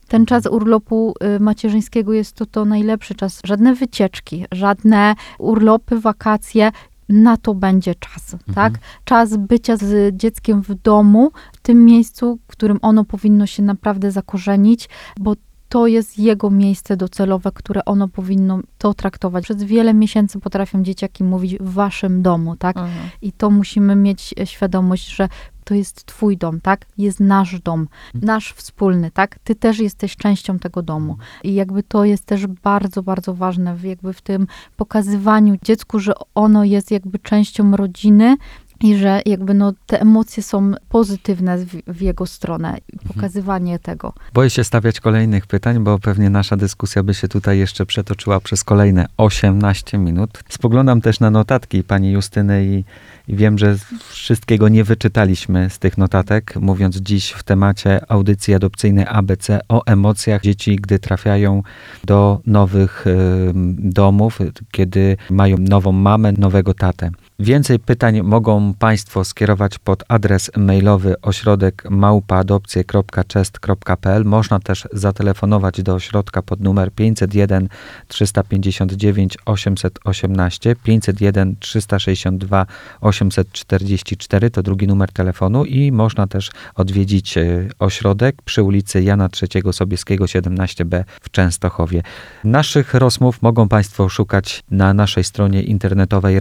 ten 0.09 0.26
czas 0.26 0.47
urlopu 0.47 1.14
e, 1.21 1.38
macierzyńskiego 1.38 2.12
jest 2.12 2.37
to, 2.37 2.47
to 2.47 2.64
najlepszy 2.64 3.14
czas. 3.14 3.40
Żadne 3.44 3.75
wycieczki, 3.75 4.47
żadne 4.52 5.14
urlopy, 5.38 6.00
wakacje. 6.00 6.71
Na 7.09 7.37
to 7.37 7.54
będzie 7.54 7.94
czas, 7.94 8.37
tak? 8.54 8.73
Czas 9.04 9.37
bycia 9.37 9.76
z 9.76 10.16
dzieckiem 10.16 10.62
w 10.62 10.75
domu, 10.75 11.33
w 11.52 11.61
tym 11.61 11.85
miejscu, 11.85 12.38
w 12.49 12.52
którym 12.52 12.78
ono 12.83 13.04
powinno 13.04 13.47
się 13.47 13.62
naprawdę 13.62 14.11
zakorzenić, 14.11 14.88
bo 15.21 15.35
to 15.68 15.87
jest 15.87 16.18
jego 16.18 16.50
miejsce 16.50 16.97
docelowe, 16.97 17.52
które 17.54 17.85
ono 17.85 18.09
powinno 18.09 18.61
to 18.78 18.94
traktować. 18.94 19.44
Przez 19.44 19.62
wiele 19.62 19.94
miesięcy 19.94 20.40
potrafią 20.40 20.83
dzieciaki 20.83 21.25
mówić 21.25 21.59
w 21.61 21.73
waszym 21.73 22.23
domu, 22.23 22.56
tak? 22.56 22.76
Mhm. 22.76 23.09
I 23.23 23.33
to 23.33 23.50
musimy 23.50 23.97
mieć 23.97 24.35
świadomość, 24.44 25.09
że 25.16 25.28
to 25.64 25.75
jest 25.75 26.06
twój 26.06 26.37
dom, 26.37 26.61
tak? 26.61 26.87
Jest 26.99 27.21
nasz 27.21 27.61
dom, 27.61 27.88
nasz 28.14 28.52
wspólny, 28.52 29.11
tak? 29.11 29.38
Ty 29.44 29.54
też 29.54 29.78
jesteś 29.78 30.16
częścią 30.16 30.59
tego 30.59 30.83
domu. 30.83 31.16
I 31.44 31.54
jakby 31.54 31.83
to 31.83 32.04
jest 32.04 32.26
też 32.26 32.47
bardzo, 32.47 33.02
bardzo 33.02 33.35
ważne 33.35 33.76
w, 33.76 33.85
jakby 33.85 34.12
w 34.12 34.23
tym 34.23 34.47
pokazywaniu 34.76 35.56
dziecku, 35.62 35.99
że 35.99 36.12
ono 36.35 36.64
jest 36.64 36.90
jakby 36.90 37.18
częścią 37.18 37.76
rodziny 37.76 38.37
i 38.81 38.97
że 38.97 39.23
jakby 39.26 39.54
no 39.54 39.73
te 39.87 40.00
emocje 40.00 40.43
są 40.43 40.73
pozytywne 40.88 41.59
w, 41.59 41.76
w 41.87 42.00
jego 42.00 42.26
stronę. 42.26 42.78
I 42.93 43.09
Pokazywanie 43.09 43.78
tego. 43.78 44.12
Boję 44.35 44.50
się 44.50 44.64
stawiać 44.64 45.00
kolejnych 45.00 45.47
pytań, 45.47 45.85
bo 45.85 45.99
pewnie 45.99 46.31
nasza 46.31 46.57
dyskusja 46.57 47.02
by 47.02 47.14
się 47.14 47.28
tutaj 47.28 47.59
jeszcze 47.59 47.87
przetoczyła 47.87 48.40
przez 48.40 48.64
kolejne 48.64 49.07
18 49.16 49.99
minut. 49.99 50.43
Spoglądam 50.49 51.00
też 51.00 51.21
na 51.21 51.31
notatki 51.31 51.85
pani 51.85 52.12
Justyny 52.12 52.64
i, 52.64 52.85
i 53.33 53.37
wiem, 53.37 53.59
że 53.59 53.76
wszystkiego 54.09 54.69
nie 54.69 54.85
wyczytaliśmy 54.85 55.71
z 55.71 55.78
tych 55.78 55.99
notatek, 55.99 56.57
mówiąc 56.57 56.97
dziś 56.97 57.31
w 57.31 57.43
temacie 57.43 58.00
audycji 58.09 58.54
adopcyjnej 58.54 59.07
ABC 59.09 59.61
o 59.69 59.85
emocjach 59.87 60.43
dzieci, 60.43 60.76
gdy 60.76 60.99
trafiają 60.99 61.62
do 62.04 62.40
nowych 62.47 63.04
em, 63.07 63.76
domów, 63.78 64.38
kiedy 64.71 65.16
mają 65.31 65.57
nową 65.59 65.93
mamę, 65.93 66.33
nowego 66.33 66.75
tatę. 66.75 67.11
Więcej 67.38 67.79
pytań 67.79 68.23
mogą 68.23 68.75
Państwo 68.75 69.25
skierować 69.25 69.79
pod 69.79 70.05
adres 70.09 70.50
mailowy 70.57 71.14
ośrodek 71.23 71.91
małpaadopcje.chest.pl. 71.91 74.25
Można 74.25 74.61
też 74.61 74.88
zatelefonować 74.93 75.83
do 75.83 75.95
ośrodka 75.95 76.43
pod 76.43 76.61
numer 76.61 76.93
501 76.93 77.69
359 78.09 79.38
818 79.47 80.76
501 80.83 81.57
362 81.57 82.67
844 83.00 84.50
to 84.50 84.62
drugi 84.62 84.87
numer 84.87 85.12
telefonu 85.12 85.64
i 85.64 85.93
można 85.93 86.26
też 86.26 86.50
odwiedzić 86.75 87.38
e, 87.38 87.69
ośrodek 87.79 88.43
przy 88.43 88.62
ulicy 88.62 89.03
Jana 89.03 89.29
III 89.43 89.62
Sobieskiego 89.73 90.25
17b 90.25 91.05
w 91.21 91.31
Częstochowie. 91.31 92.03
Naszych 92.45 92.95
rozmów 92.95 93.43
mogą 93.43 93.69
Państwo 93.69 94.09
szukać 94.09 94.62
na 94.71 94.95
naszej 94.95 95.25
stronie 95.25 95.62
internetowej 95.62 96.38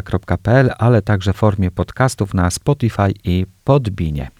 radiojasnagora.pl, 0.00 0.70
ale 0.78 1.02
także 1.02 1.32
w 1.32 1.36
formie 1.36 1.70
podcastów 1.70 2.34
na 2.34 2.50
Spotify 2.50 3.12
i 3.24 3.46
Podbinie. 3.64 4.30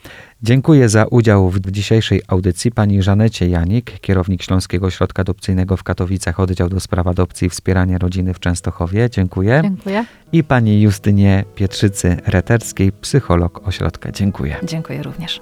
Dziękuję 0.42 0.88
za 0.88 1.04
udział 1.04 1.50
w 1.50 1.70
dzisiejszej 1.70 2.22
audycji 2.28 2.72
pani 2.72 3.02
Żanecie 3.02 3.48
Janik, 3.48 4.00
kierownik 4.00 4.42
Śląskiego 4.42 4.86
Ośrodka 4.86 5.20
Adopcyjnego 5.20 5.76
w 5.76 5.82
Katowicach, 5.82 6.40
oddział 6.40 6.68
do 6.68 6.80
spraw 6.80 7.06
adopcji 7.06 7.46
i 7.46 7.50
wspierania 7.50 7.98
rodziny 7.98 8.34
w 8.34 8.40
Częstochowie. 8.40 9.10
Dziękuję. 9.10 9.60
Dziękuję. 9.62 10.04
I 10.32 10.44
pani 10.44 10.82
Justynie 10.82 11.44
Pietrzycy 11.54 12.16
Reterskiej, 12.26 12.92
psycholog 12.92 13.68
ośrodka. 13.68 14.12
Dziękuję. 14.12 14.56
Dziękuję 14.64 15.02
również. 15.02 15.40